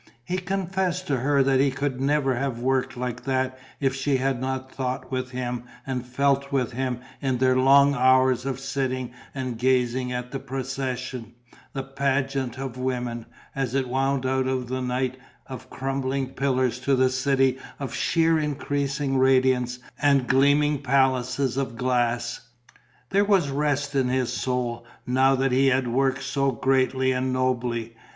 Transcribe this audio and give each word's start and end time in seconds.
He 0.25 0.39
confessed 0.39 1.05
to 1.05 1.17
her 1.17 1.43
that 1.43 1.59
he 1.59 1.69
could 1.69 2.01
never 2.01 2.33
have 2.33 2.57
worked 2.57 2.97
like 2.97 3.23
that 3.25 3.59
if 3.79 3.93
she 3.93 4.17
had 4.17 4.41
not 4.41 4.71
thought 4.71 5.11
with 5.11 5.29
him 5.29 5.65
and 5.85 6.03
felt 6.03 6.51
with 6.51 6.71
him 6.71 7.01
in 7.21 7.37
their 7.37 7.55
long 7.55 7.93
hours 7.93 8.43
of 8.43 8.59
sitting 8.59 9.11
and 9.35 9.59
gazing 9.59 10.11
at 10.11 10.31
the 10.31 10.39
procession, 10.39 11.35
the 11.73 11.83
pageant 11.83 12.57
of 12.57 12.77
women, 12.79 13.27
as 13.55 13.75
it 13.75 13.87
wound 13.87 14.25
out 14.25 14.47
of 14.47 14.69
the 14.69 14.81
night 14.81 15.17
of 15.45 15.69
crumbling 15.69 16.29
pillars 16.29 16.79
to 16.79 16.95
the 16.95 17.11
city 17.11 17.59
of 17.79 17.93
sheer 17.93 18.39
increasing 18.39 19.19
radiance 19.19 19.77
and 20.01 20.25
gleaming 20.25 20.81
palaces 20.81 21.57
of 21.57 21.77
glass. 21.77 22.49
There 23.11 23.23
was 23.23 23.49
rest 23.49 23.93
in 23.93 24.07
his 24.09 24.33
soul, 24.33 24.83
now 25.05 25.35
that 25.35 25.51
he 25.51 25.67
had 25.67 25.87
worked 25.87 26.23
so 26.23 26.49
greatly 26.51 27.11
and 27.11 27.31
nobly. 27.31 27.95